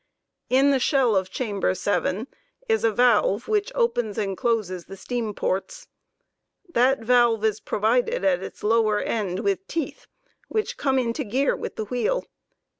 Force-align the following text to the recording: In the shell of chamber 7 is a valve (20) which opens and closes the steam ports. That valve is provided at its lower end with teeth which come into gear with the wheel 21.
In 0.49 0.71
the 0.71 0.79
shell 0.79 1.15
of 1.15 1.29
chamber 1.29 1.75
7 1.75 2.25
is 2.67 2.83
a 2.83 2.89
valve 2.91 3.43
(20) 3.43 3.51
which 3.51 3.71
opens 3.75 4.17
and 4.17 4.35
closes 4.35 4.85
the 4.85 4.97
steam 4.97 5.35
ports. 5.35 5.89
That 6.67 7.01
valve 7.01 7.45
is 7.45 7.59
provided 7.59 8.25
at 8.25 8.41
its 8.41 8.63
lower 8.63 8.99
end 8.99 9.41
with 9.41 9.67
teeth 9.67 10.07
which 10.47 10.75
come 10.75 10.97
into 10.97 11.23
gear 11.23 11.55
with 11.55 11.75
the 11.75 11.85
wheel 11.85 12.21
21. 12.21 12.27